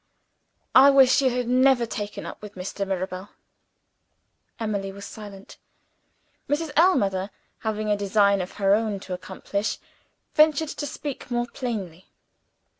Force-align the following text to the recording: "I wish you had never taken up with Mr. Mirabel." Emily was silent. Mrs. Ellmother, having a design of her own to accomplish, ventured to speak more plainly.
"I 0.73 0.89
wish 0.89 1.21
you 1.21 1.29
had 1.29 1.47
never 1.47 1.85
taken 1.85 2.25
up 2.25 2.41
with 2.41 2.55
Mr. 2.55 2.87
Mirabel." 2.87 3.29
Emily 4.59 4.91
was 4.91 5.05
silent. 5.05 5.57
Mrs. 6.49 6.71
Ellmother, 6.75 7.29
having 7.59 7.87
a 7.91 7.95
design 7.97 8.41
of 8.41 8.53
her 8.53 8.73
own 8.73 8.99
to 9.01 9.13
accomplish, 9.13 9.77
ventured 10.33 10.69
to 10.69 10.87
speak 10.87 11.29
more 11.29 11.45
plainly. 11.45 12.07